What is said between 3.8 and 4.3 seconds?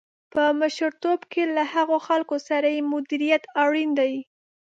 دی.